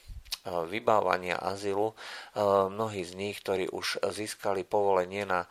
[0.46, 1.96] vybávania azylu.
[2.70, 5.48] Mnohí z nich, ktorí už získali povolenie na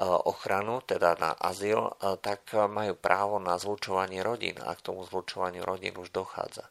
[0.00, 1.90] ochranu, teda na azyl,
[2.22, 6.68] tak majú právo na zlučovanie rodín a k tomu zlučovaniu rodín už dochádza.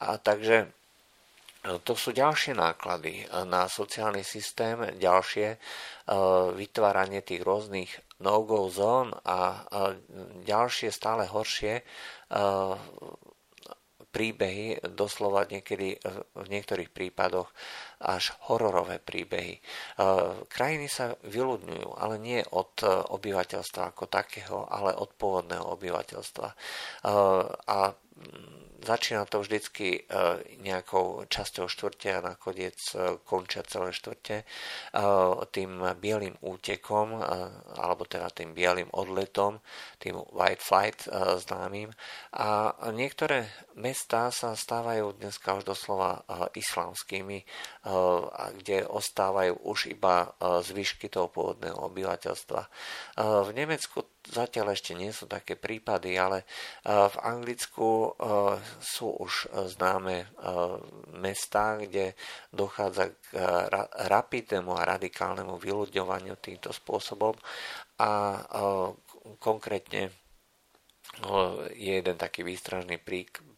[0.00, 0.72] A takže
[1.64, 5.56] to sú ďalšie náklady na sociálny systém, ďalšie
[6.52, 7.88] vytváranie tých rôznych
[8.20, 9.64] no-go zón a
[10.44, 11.80] ďalšie stále horšie
[14.14, 15.98] príbehy, doslova niekedy
[16.38, 17.50] v niektorých prípadoch
[17.98, 19.58] až hororové príbehy.
[19.58, 19.60] E,
[20.46, 22.78] krajiny sa vyľudňujú, ale nie od
[23.10, 26.46] obyvateľstva ako takého, ale od pôvodného obyvateľstva.
[26.46, 26.56] E,
[27.66, 27.78] a
[28.84, 30.00] začína to vždycky e,
[30.60, 34.44] nejakou časťou štvrte a nakoniec e, končia celé štvrte e,
[35.50, 37.16] tým bielým útekom,
[37.80, 39.58] alebo teda tým bielým odletom,
[39.96, 41.08] tým white flight
[41.40, 41.90] známym.
[42.36, 47.46] A niektoré mestá sa stávajú dneska už doslova islamskými,
[48.60, 52.60] kde ostávajú už iba zvyšky toho pôvodného obyvateľstva.
[53.46, 56.48] V Nemecku zatiaľ ešte nie sú také prípady, ale
[56.84, 58.16] v Anglicku
[58.80, 60.32] sú už známe
[61.12, 62.16] mestá, kde
[62.48, 63.36] dochádza k
[64.08, 67.36] rapidnému a radikálnemu vyľudňovaniu týmto spôsobom.
[68.00, 68.40] A
[69.38, 70.10] konkrétne
[71.76, 72.98] je jeden taký výstražný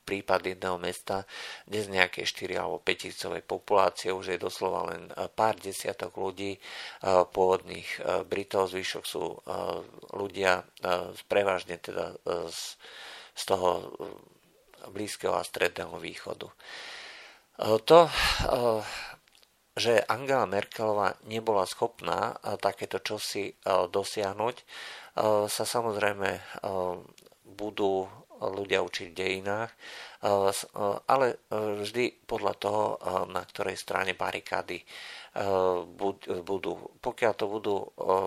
[0.07, 1.27] prípad jedného mesta,
[1.67, 6.15] kde z nejakej 4 alebo 5 tisícovej populácie už je doslova len e, pár desiatok
[6.15, 6.61] ľudí e,
[7.03, 9.25] pôvodných e, Britov, zvyšok sú
[10.15, 10.63] ľudia
[11.27, 12.15] prevažne teda
[12.47, 13.91] z, toho
[14.93, 16.47] Blízkeho a Stredného východu.
[17.89, 17.99] To,
[19.73, 24.57] že Angela Merkelová nebola schopná takéto čosi dosiahnuť,
[25.49, 26.61] sa samozrejme
[27.57, 28.05] budú
[28.41, 29.71] ľudia učiť v dejinách,
[31.09, 32.85] ale vždy podľa toho,
[33.33, 34.81] na ktorej strane barikády
[36.45, 36.73] budú.
[37.01, 37.77] Pokiaľ to budú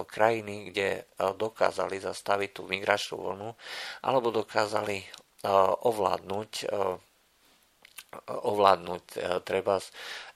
[0.06, 3.50] krajiny, kde dokázali zastaviť tú migračnú vlnu,
[4.06, 5.02] alebo dokázali
[5.86, 6.52] ovládnuť
[8.28, 9.06] ovládnuť
[9.46, 9.78] treba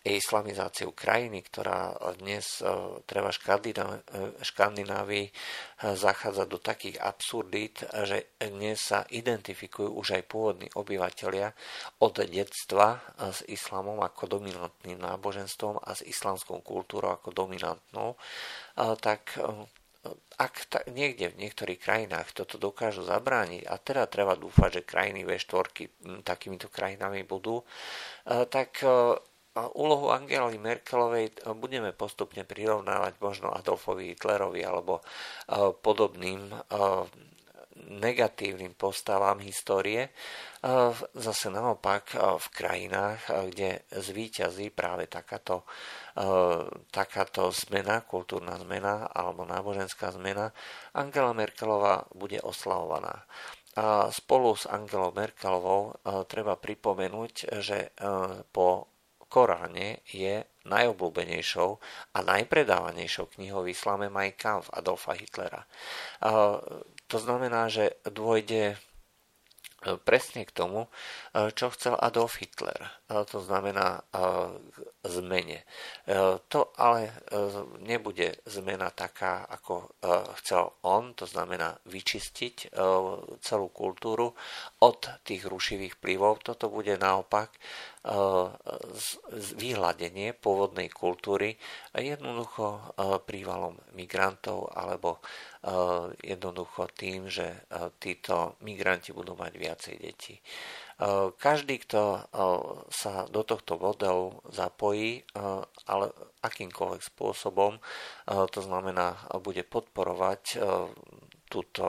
[0.03, 2.67] islamizáciu krajiny, ktorá dnes e,
[3.07, 3.31] treba
[4.43, 5.31] Škandinávii e,
[5.95, 11.55] zachádza do takých absurdít, že dnes sa identifikujú už aj pôvodní obyvateľia
[12.03, 12.99] od detstva
[13.31, 18.19] s islamom ako dominantným náboženstvom a s islamskou kultúrou ako dominantnou,
[18.99, 19.47] tak e,
[20.35, 25.23] ak ta, niekde v niektorých krajinách toto dokážu zabrániť, a teda treba dúfať, že krajiny
[25.23, 25.67] V4
[26.27, 27.63] takýmito krajinami budú,
[28.27, 28.83] tak
[29.53, 35.05] úlohu Angely Merkelovej eh, budeme postupne prirovnávať možno Adolfovi Hitlerovi alebo
[35.85, 36.49] podobným
[37.99, 40.10] negatívnym postavám histórie.
[41.13, 45.67] Zase naopak v krajinách, kde zvíťazí práve takáto,
[46.89, 50.56] takáto zmena, kultúrna zmena alebo náboženská zmena,
[50.95, 53.27] Angela Merkelová bude oslavovaná.
[53.73, 55.97] A spolu s Angelou Merkelovou
[56.29, 57.91] treba pripomenúť, že
[58.53, 58.88] po
[59.34, 61.69] Koráne je najobľúbenejšou
[62.13, 65.65] a najpredávanejšou knihou v islame Mein Kampf Adolfa Hitlera.
[67.13, 68.73] To znamená, že dôjde
[70.02, 70.89] presne k tomu,
[71.54, 72.89] čo chcel Adolf Hitler.
[73.13, 74.02] To znamená
[75.06, 75.62] zmene.
[76.49, 77.13] To ale
[77.86, 79.93] nebude zmena taká, ako
[80.41, 82.73] chcel on, to znamená vyčistiť
[83.43, 84.34] celú kultúru
[84.82, 86.41] od tých rušivých vplyvov.
[86.41, 87.54] Toto bude naopak
[89.56, 91.56] vyhľadenie pôvodnej kultúry
[91.95, 95.23] jednoducho prívalom migrantov alebo
[96.19, 97.63] jednoducho tým, že
[98.02, 100.36] títo migranti budú mať viacej detí.
[101.35, 102.23] Každý, kto
[102.87, 105.27] sa do tohto modelu zapojí,
[105.83, 106.05] ale
[106.39, 107.75] akýmkoľvek spôsobom,
[108.23, 110.63] to znamená, bude podporovať
[111.51, 111.83] túto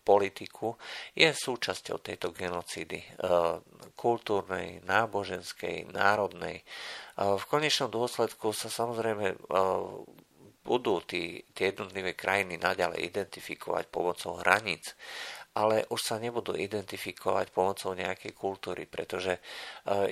[0.00, 0.80] politiku,
[1.12, 3.04] je súčasťou tejto genocídy
[3.92, 6.64] kultúrnej, náboženskej, národnej.
[7.20, 9.36] V konečnom dôsledku sa samozrejme
[10.60, 14.96] budú tie jednotlivé krajiny naďalej identifikovať pomocou hraníc,
[15.50, 19.42] ale už sa nebudú identifikovať pomocou nejakej kultúry, pretože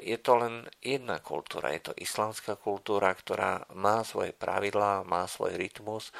[0.02, 1.70] je to len jedna kultúra.
[1.70, 6.10] Je to islamská kultúra, ktorá má svoje pravidlá, má svoj rytmus,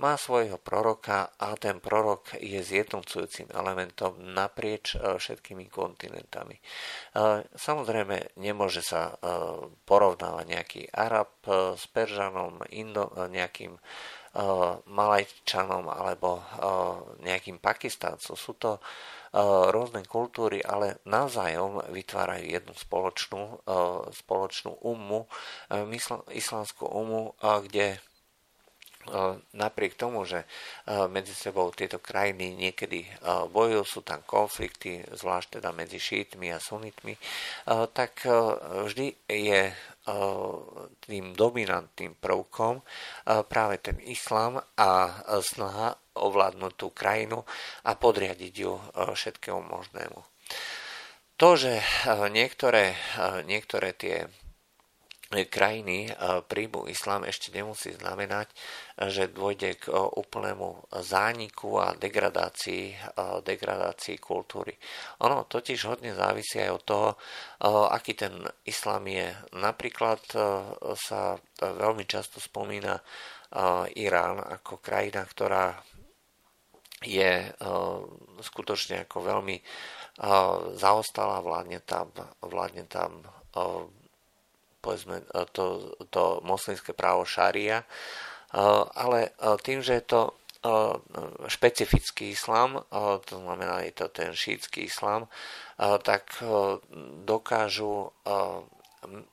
[0.00, 6.56] má svojho proroka a ten prorok je zjednocujúcim elementom naprieč všetkými kontinentami.
[7.52, 9.14] Samozrejme, nemôže sa
[9.84, 11.44] porovnávať nejaký Arab
[11.76, 13.76] s Peržanom, Indo, nejakým
[14.86, 16.38] Malajčanom alebo
[17.26, 18.38] nejakým Pakistáncom.
[18.38, 18.78] Sú to
[19.70, 23.62] rôzne kultúry, ale navzájom vytvárajú jednu spoločnú,
[24.10, 25.26] spoločnú umu,
[26.34, 27.98] islamskú umu, kde
[29.56, 30.44] napriek tomu, že
[31.08, 33.08] medzi sebou tieto krajiny niekedy
[33.48, 37.16] bojujú, sú tam konflikty, zvlášť teda medzi šítmi a sunitmi,
[37.96, 38.28] tak
[38.84, 39.72] vždy je
[41.04, 42.80] tým dominantným prvkom
[43.46, 44.90] práve ten islám a
[45.44, 47.44] snaha ovládnuť tú krajinu
[47.84, 50.20] a podriadiť ju všetkému možnému.
[51.40, 51.80] To, že
[52.32, 52.96] niektoré,
[53.48, 54.28] niektoré tie
[55.30, 56.10] krajiny
[56.50, 58.50] príjmu islám ešte nemusí znamenať,
[59.06, 63.14] že dôjde k úplnému zániku a degradácii,
[63.46, 64.74] degradácii kultúry.
[65.22, 67.08] Ono totiž hodne závisí aj od toho,
[67.94, 69.30] aký ten islám je.
[69.54, 70.18] Napríklad
[70.98, 72.98] sa veľmi často spomína
[73.94, 75.78] Irán ako krajina, ktorá
[77.06, 77.54] je
[78.42, 79.56] skutočne ako veľmi
[80.74, 82.10] zaostala, vládne tam,
[82.42, 83.22] vládne tam
[84.80, 87.86] povedzme, e, to, to moslimské právo šaria, e,
[88.96, 90.22] ale e, tým, že je to
[91.48, 92.84] špecifický islám,
[93.24, 95.24] to znamená, je to ten šítsky islám,
[96.04, 96.36] tak
[97.24, 98.12] dokážu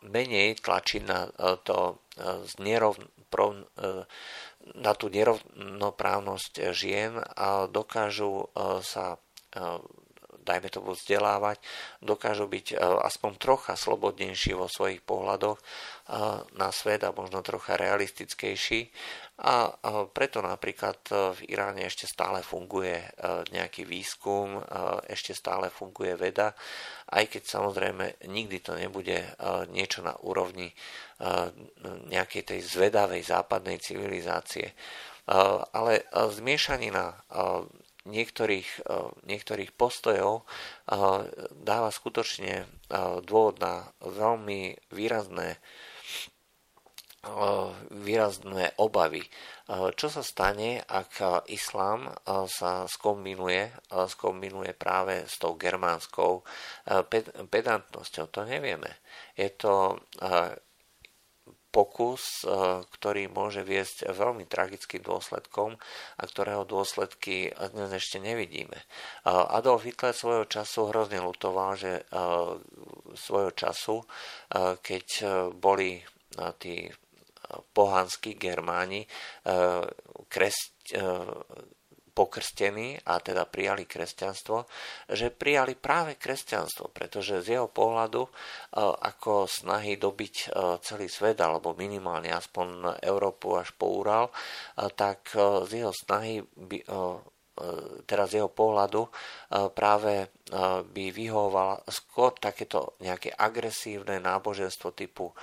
[0.07, 1.27] menej tlačiť na,
[1.67, 1.99] to
[4.71, 8.47] na tú nerovnoprávnosť žien a dokážu
[8.79, 9.19] sa
[10.47, 11.60] dajme tomu vzdelávať,
[11.99, 15.63] dokážu byť e, aspoň trocha slobodnejší vo svojich pohľadoch e,
[16.55, 18.88] na svet a možno trocha realistickejší.
[19.43, 19.69] A
[20.15, 22.95] preto napríklad e, v Iráne ešte stále funguje
[23.51, 24.62] nejaký výskum,
[25.05, 26.55] ešte stále funguje veda,
[27.12, 29.17] aj keď samozrejme nikdy to nebude
[29.73, 30.69] niečo na úrovni
[32.10, 34.73] nejakej tej zvedavej západnej civilizácie.
[35.73, 37.27] Ale zmiešanina
[38.08, 40.43] niektorých, e, niektorých postojov e,
[41.52, 42.65] dáva skutočne e,
[43.22, 45.60] dôvod na veľmi výrazné
[47.91, 49.20] výrazné obavy.
[50.00, 52.08] Čo sa stane, ak islám
[52.48, 56.48] sa skombinuje, skombinuje práve s tou germánskou
[57.52, 58.32] pedantnosťou?
[58.32, 59.04] To nevieme.
[59.36, 60.00] Je to
[61.78, 65.78] pokus, e, ktorý môže viesť veľmi tragickým dôsledkom
[66.18, 68.74] a ktorého dôsledky dnes ešte nevidíme.
[68.74, 68.86] E,
[69.30, 72.04] Adolf Hitler svojho času hrozne lutoval, že e,
[73.13, 73.96] svojho času,
[74.82, 75.08] keď
[75.58, 76.00] boli
[76.62, 76.86] tí
[77.74, 79.10] pohanskí Germáni
[80.30, 80.74] kresť,
[82.17, 84.65] pokrstení a teda prijali kresťanstvo,
[85.13, 88.30] že prijali práve kresťanstvo, pretože z jeho pohľadu e,
[88.82, 90.45] ako snahy dobiť e,
[90.82, 94.34] celý svet alebo minimálne aspoň Európu až po Ural, e,
[94.97, 96.82] tak z jeho snahy by,
[98.06, 99.10] teraz z jeho pohľadu
[99.74, 100.30] práve
[100.93, 105.34] by vyhovovala skôr takéto nejaké agresívne náboženstvo typu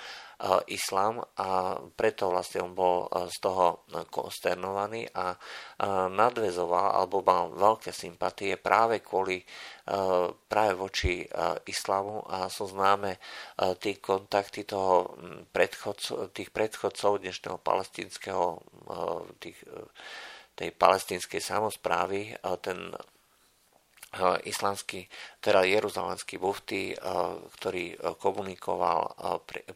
[0.67, 5.39] islám a preto vlastne on bol z toho konsternovaný a
[6.11, 9.41] nadvezoval alebo mal veľké sympatie práve kvôli
[10.49, 11.23] práve voči
[11.69, 13.17] islámu a sú známe
[13.79, 15.15] tie kontakty toho
[15.55, 18.59] predchodcov, tých predchodcov dnešného palestinského
[19.39, 19.59] tých,
[20.55, 22.95] tej palestinskej samozprávy, ten
[24.47, 25.11] islamský,
[25.43, 26.95] teda jeruzalemský mufti,
[27.59, 29.11] ktorý komunikoval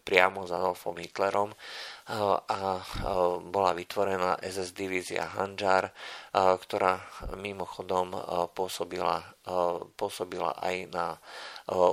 [0.07, 1.51] priamo s Adolfom Hitlerom
[2.47, 2.79] a
[3.43, 5.91] bola vytvorená SS divízia Hanžar,
[6.31, 7.03] ktorá
[7.35, 8.15] mimochodom
[8.55, 9.27] pôsobila,
[9.99, 11.19] pôsobila aj na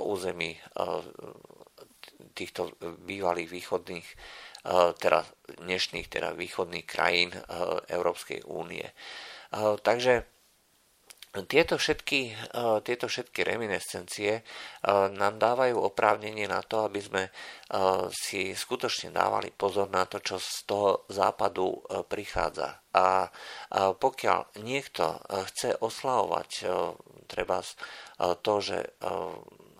[0.06, 0.54] území
[2.30, 4.06] týchto bývalých východných
[4.98, 5.22] teda
[5.62, 7.30] dnešných teda východných krajín
[7.86, 8.82] Európskej únie.
[9.82, 10.26] Takže
[11.36, 12.32] tieto všetky,
[12.80, 14.40] tieto všetky reminiscencie
[15.12, 17.28] nám dávajú oprávnenie na to, aby sme
[18.08, 21.76] si skutočne dávali pozor na to, čo z toho západu
[22.08, 22.80] prichádza.
[22.96, 23.28] A
[24.00, 25.20] pokiaľ niekto
[25.52, 26.50] chce oslavovať
[27.28, 27.60] treba
[28.40, 28.96] to, že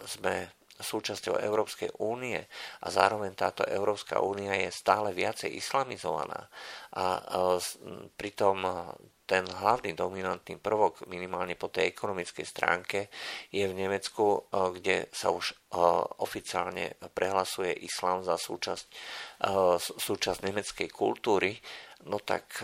[0.04, 2.38] sme súčasťou Európskej únie
[2.80, 6.48] a zároveň táto Európska únia je stále viacej islamizovaná
[6.96, 7.04] a
[8.16, 8.56] pritom
[9.26, 13.10] ten hlavný dominantný prvok minimálne po tej ekonomickej stránke
[13.50, 15.50] je v Nemecku, kde sa už
[16.22, 18.86] oficiálne prehlasuje islám za súčasť,
[19.82, 21.58] súčasť nemeckej kultúry,
[22.06, 22.62] no tak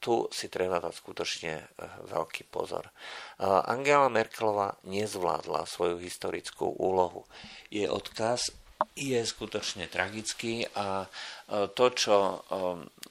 [0.00, 1.68] tu si treba dať skutočne eh,
[2.08, 2.88] veľký pozor.
[2.88, 7.28] Eh, Angela Merkelová nezvládla svoju historickú úlohu.
[7.68, 8.50] Jej odkaz
[8.96, 12.16] je skutočne tragický a eh, to, čo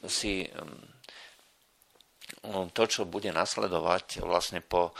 [0.09, 0.49] si
[2.73, 4.95] to, čo bude nasledovať vlastne po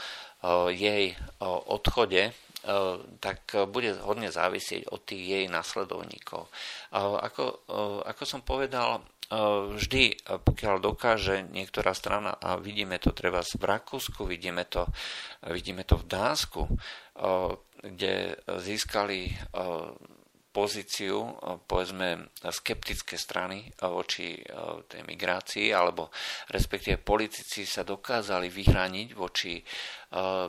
[0.68, 2.36] jej odchode,
[3.22, 3.38] tak
[3.72, 6.52] bude hodne závisieť od tých jej nasledovníkov.
[6.92, 7.64] Ako,
[8.04, 9.00] ako som povedal,
[9.78, 14.90] vždy, pokiaľ dokáže niektorá strana, a vidíme to treba v Rakúsku, vidíme to,
[15.46, 16.66] vidíme to v Dánsku,
[17.80, 19.30] kde získali
[20.50, 21.30] pozíciu,
[21.62, 24.34] povedzme, skeptické strany voči
[24.90, 26.10] tej migrácii, alebo
[26.50, 29.62] respektíve politici sa dokázali vyhraniť voči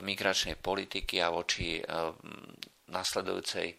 [0.01, 1.77] migračnej politiky a voči
[2.91, 3.73] nasledujúcej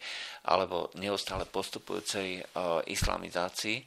[0.49, 3.85] alebo neustále postupujúcej uh, islamizácii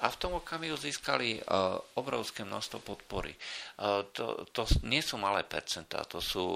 [0.00, 3.34] a v tom okamihu získali uh, obrovské množstvo podpory.
[3.82, 6.46] Uh, to, to nie sú malé percentá, to sú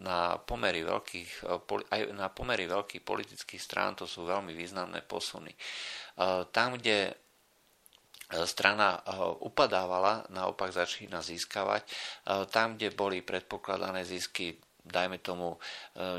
[0.00, 1.44] na pomery veľkých,
[1.90, 5.50] aj na pomery veľkých politických strán, to sú veľmi významné posuny.
[6.54, 7.14] Tam, kde
[8.46, 9.02] strana
[9.42, 11.82] upadávala, naopak začína získavať.
[12.54, 14.54] Tam, kde boli predpokladané zisky
[14.90, 15.58] dajme tomu e,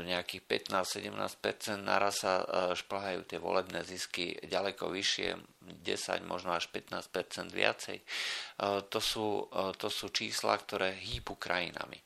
[0.08, 2.44] nejakých 15-17%, naraz sa e,
[2.74, 7.98] šplhajú tie volebné zisky ďaleko vyššie, 10, možno až 15% viacej.
[8.00, 8.04] E,
[8.88, 9.46] to sú,
[9.78, 12.00] to sú čísla, ktoré hýbu krajinami.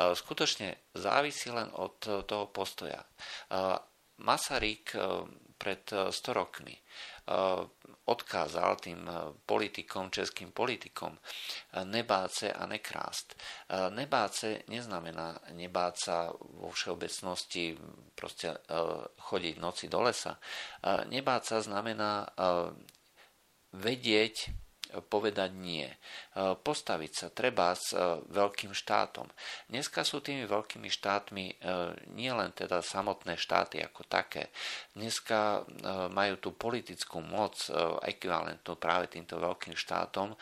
[0.00, 3.02] Skutočne závisí len od toho postoja.
[4.20, 4.96] Masaryk
[5.58, 6.76] pred 100 rokmi
[8.10, 9.14] odkázal tým eh,
[9.46, 13.38] politikom, českým politikom, eh, nebáce a nekrást.
[13.38, 17.78] Eh, nebáce neznamená nebáť sa vo všeobecnosti
[18.14, 18.52] proste
[19.16, 20.36] chodiť v noci do lesa.
[21.08, 22.28] Nebáť sa znamená
[23.72, 24.52] vedieť,
[25.06, 25.86] povedať nie.
[25.86, 25.96] E,
[26.54, 29.26] postaviť sa treba s e, veľkým štátom.
[29.70, 31.54] Dneska sú tými veľkými štátmi e,
[32.14, 34.50] nie len teda samotné štáty ako také.
[34.94, 35.62] Dneska
[36.10, 37.70] majú tú politickú moc
[38.02, 40.34] ekvivalentnú práve týmto veľkým štátom.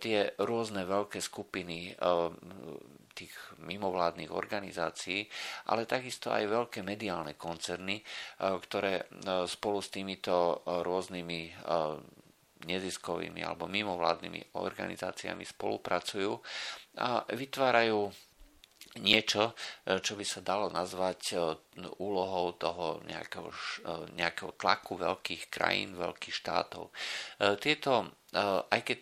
[0.00, 1.94] Tie rôzne veľké skupiny
[3.14, 5.28] tých mimovládnych organizácií,
[5.70, 8.02] ale takisto aj veľké mediálne koncerny,
[8.40, 9.06] ktoré
[9.46, 11.40] spolu s týmito rôznymi
[12.66, 16.32] neziskovými alebo mimovládnymi organizáciami spolupracujú
[17.00, 18.10] a vytvárajú
[19.00, 21.36] niečo, čo by sa dalo nazvať e,
[21.98, 23.56] úlohou toho nejakého, e,
[24.14, 26.90] nejakého tlaku veľkých krajín, veľkých štátov.
[26.90, 28.14] E, tieto,
[28.70, 29.00] aj keď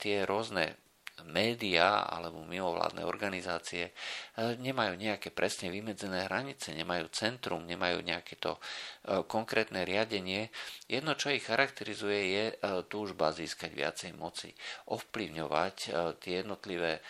[0.00, 0.80] tie rôzne
[1.26, 3.92] médiá alebo mimovládne organizácie e,
[4.56, 8.60] nemajú nejaké presne vymedzené hranice, nemajú centrum, nemajú nejaké to e,
[9.26, 10.48] konkrétne riadenie.
[10.86, 12.54] Jedno, čo ich charakterizuje, je e,
[12.86, 14.54] túžba získať viacej moci,
[14.88, 15.76] ovplyvňovať
[16.22, 17.02] tie jednotlivé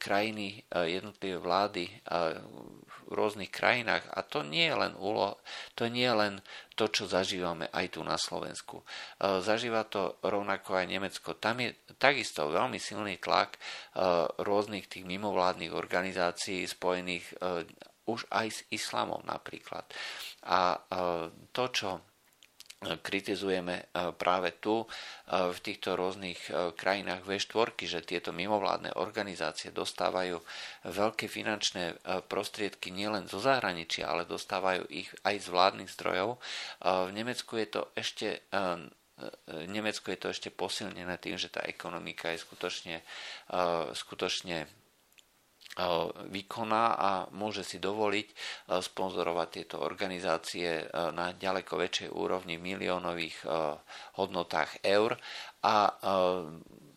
[0.00, 1.84] krajiny, jednotlivé vlády
[2.88, 4.08] v rôznych krajinách.
[4.16, 5.36] A to nie je len úlo,
[5.76, 6.34] to nie je len
[6.72, 8.80] to, čo zažívame aj tu na Slovensku.
[9.20, 11.36] Zažíva to rovnako aj Nemecko.
[11.36, 13.60] Tam je takisto veľmi silný tlak
[14.40, 17.36] rôznych tých mimovládnych organizácií spojených
[18.08, 19.86] už aj s islamom napríklad.
[20.48, 20.80] A
[21.52, 22.11] to, čo
[23.02, 23.84] kritizujeme e,
[24.16, 24.86] práve tu e,
[25.30, 30.42] v týchto rôznych e, krajinách V4, že tieto mimovládne organizácie dostávajú
[30.86, 36.42] veľké finančné prostriedky nielen zo zahraničia, ale dostávajú ich aj z vládnych zdrojov.
[36.82, 38.42] V Nemecku je to ešte
[39.70, 42.96] Nemecku je to ešte posilnené tým, že tá ekonomika je skutočne,
[43.94, 44.66] skutočne
[46.28, 48.28] vykoná a môže si dovoliť
[48.68, 53.48] sponzorovať tieto organizácie na ďaleko väčšej úrovni miliónových
[54.20, 55.16] hodnotách eur
[55.64, 55.96] a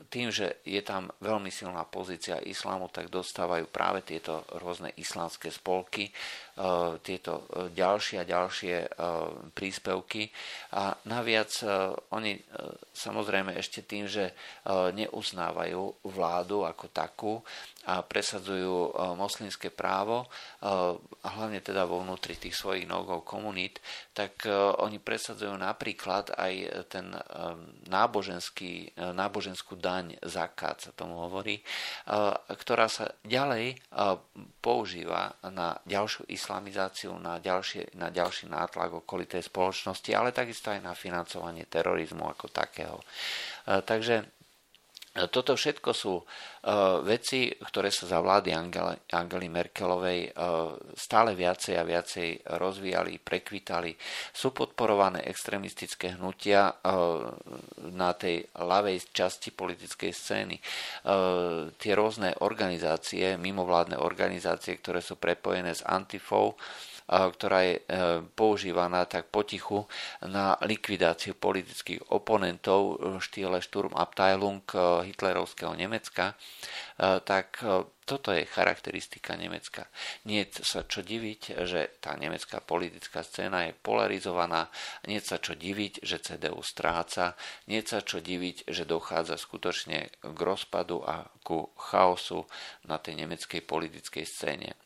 [0.05, 6.07] tým, že je tam veľmi silná pozícia islámu, tak dostávajú práve tieto rôzne islamské spolky,
[7.03, 7.43] tieto
[7.75, 8.75] ďalšie a ďalšie
[9.51, 10.29] príspevky.
[10.77, 11.51] A naviac
[12.15, 12.37] oni
[12.95, 14.31] samozrejme ešte tým, že
[14.69, 17.33] neuznávajú vládu ako takú
[17.85, 20.25] a presadzujú moslimské právo,
[20.61, 23.79] a hlavne teda vo vnútri tých svojich nogov komunít,
[24.13, 24.45] tak
[24.81, 26.53] oni presadzujú napríklad aj
[26.89, 27.13] ten
[27.87, 31.61] náboženský, náboženskú daň zakát sa tomu hovorí,
[32.49, 33.77] ktorá sa ďalej
[34.59, 40.97] používa na ďalšiu islamizáciu, na, ďalšie, na ďalší nátlak okolitej spoločnosti, ale takisto aj na
[40.97, 42.97] financovanie terorizmu ako takého.
[43.65, 44.34] Takže
[45.15, 51.79] toto všetko sú uh, veci, ktoré sa za vlády Angele, Angely Merkelovej uh, stále viacej
[51.79, 53.95] a viacej rozvíjali, prekvitali.
[54.35, 57.31] Sú podporované extremistické hnutia uh,
[57.95, 60.57] na tej ľavej časti politickej scény.
[61.79, 66.57] Tie rôzne organizácie, mimovládne organizácie, ktoré sú prepojené s Antifou,
[67.05, 67.81] ktorá je e,
[68.33, 69.85] používaná tak potichu
[70.25, 76.35] na likvidáciu politických oponentov v štýle Sturmabteilung e, hitlerovského Nemecka, e,
[77.21, 77.61] tak
[78.05, 79.85] toto je charakteristika Nemecka.
[80.25, 84.69] Nie sa čo diviť, že tá nemecká politická scéna je polarizovaná,
[85.09, 87.33] nie sa čo diviť, že CDU stráca,
[87.65, 92.45] nie sa čo diviť, že dochádza skutočne k rozpadu a ku chaosu
[92.85, 94.77] na tej nemeckej politickej scéne.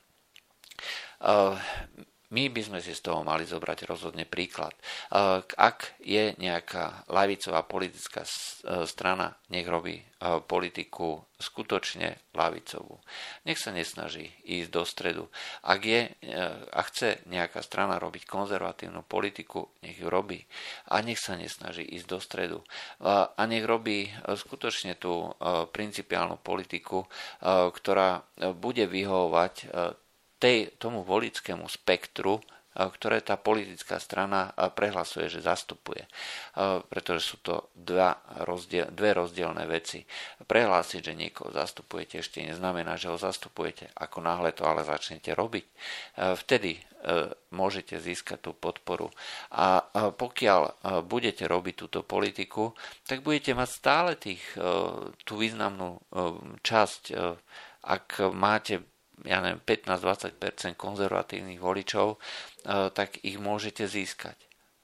[2.29, 4.77] My by sme si z toho mali zobrať rozhodne príklad.
[5.57, 8.29] Ak je nejaká lavicová politická e,
[8.85, 9.97] strana, nech robí
[10.45, 13.01] politiku skutočne lavicovú.
[13.49, 15.25] Nech sa nesnaží ísť do stredu.
[15.65, 16.09] Ak je e,
[16.69, 20.45] a chce nejaká strana robiť konzervatívnu politiku, nech ju robí.
[20.93, 22.59] A nech sa nesnaží ísť do stredu.
[23.01, 25.33] A nech robí skutočne tú
[25.73, 27.09] principiálnu politiku,
[27.73, 28.21] ktorá
[28.53, 29.53] bude vyhovovať
[30.39, 32.39] tej, tomu volickému spektru,
[32.79, 36.07] ktoré tá politická strana prehlasuje, že zastupuje.
[36.87, 38.15] Pretože sú to dva
[38.47, 39.99] rozdiel, dve rozdielne veci.
[40.39, 43.91] Prehlásiť, že niekoho zastupujete, ešte neznamená, že ho zastupujete.
[43.99, 45.65] Ako náhle to ale začnete robiť,
[46.39, 46.79] vtedy
[47.51, 49.11] môžete získať tú podporu.
[49.51, 49.83] A
[50.15, 52.71] pokiaľ budete robiť túto politiku,
[53.03, 54.55] tak budete mať stále tých,
[55.27, 55.99] tú významnú
[56.63, 57.01] časť,
[57.83, 58.87] ak máte
[59.25, 64.37] ja neviem, 15-20% konzervatívnych voličov, eh, tak ich môžete získať.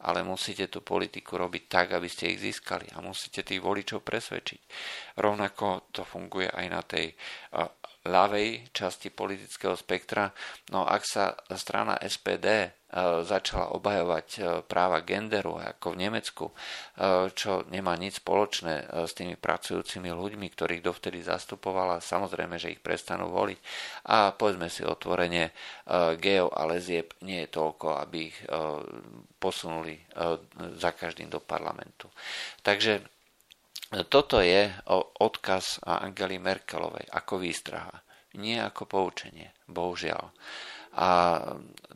[0.05, 4.61] Ale musíte tú politiku robiť tak, aby ste ich získali a musíte tých voličov presvedčiť.
[5.17, 10.29] Rovnako to funguje aj na tej eh, ľavej časti politického spektra.
[10.71, 16.53] No ak sa strana SPD E, začala obhajovať e, práva genderu, ako v Nemecku, e,
[17.35, 21.99] čo nemá nič spoločné s tými pracujúcimi ľuďmi, ktorých dovtedy zastupovala.
[21.99, 23.59] Samozrejme, že ich prestanú voliť.
[24.07, 25.51] A povedzme si otvorene,
[26.21, 28.37] geo a lezieb nie je toľko, aby ich
[29.37, 29.97] posunuli
[30.77, 32.07] za každým do parlamentu.
[32.61, 33.14] Takže
[34.09, 34.73] toto je
[35.21, 38.01] odkaz Angely Merkelovej ako výstraha,
[38.35, 40.33] nie ako poučenie, bohužiaľ.
[40.95, 41.09] A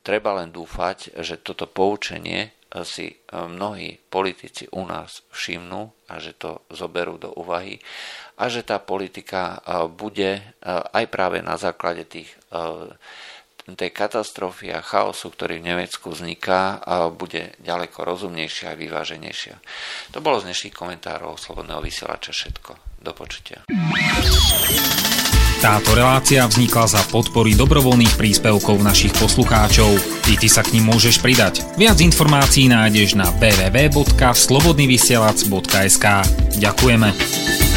[0.03, 2.51] treba len dúfať, že toto poučenie
[2.85, 7.81] si mnohí politici u nás všimnú a že to zoberú do úvahy
[8.37, 9.57] a že tá politika
[9.89, 10.37] bude
[10.67, 12.29] aj práve na základe tých
[13.75, 16.79] tej katastrofy a chaosu, ktorý v Nemecku vzniká,
[17.13, 19.55] bude ďaleko rozumnejšia a vyváženejšia.
[20.15, 22.75] To bolo z dnešných komentárov Slobodného vysielača všetko.
[22.99, 23.63] Do počutia.
[25.59, 29.91] Táto relácia vznikla za podpory dobrovoľných príspevkov našich poslucháčov.
[30.31, 31.67] I ty sa k ním môžeš pridať.
[31.75, 36.05] Viac informácií nájdeš na www.slobodnyvysielac.sk
[36.63, 37.68] Ďakujeme.